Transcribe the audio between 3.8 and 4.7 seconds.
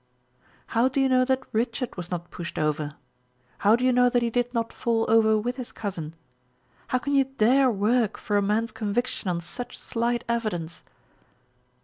you know that he did